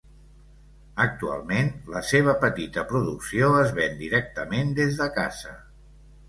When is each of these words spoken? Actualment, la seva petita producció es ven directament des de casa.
Actualment, 1.03 1.69
la 1.95 2.01
seva 2.11 2.35
petita 2.45 2.85
producció 2.93 3.51
es 3.59 3.75
ven 3.81 4.01
directament 4.01 4.73
des 4.81 4.99
de 5.03 5.11
casa. 5.21 5.55